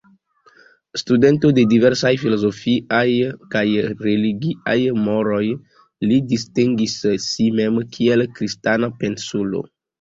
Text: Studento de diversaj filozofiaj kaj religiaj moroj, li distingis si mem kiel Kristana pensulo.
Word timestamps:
Studento 1.01 1.51
de 1.57 1.65
diversaj 1.73 2.11
filozofiaj 2.21 3.03
kaj 3.57 3.63
religiaj 4.07 4.77
moroj, 5.05 5.45
li 6.09 6.21
distingis 6.35 6.99
si 7.29 7.49
mem 7.61 7.81
kiel 7.99 8.29
Kristana 8.41 8.95
pensulo. 9.05 9.67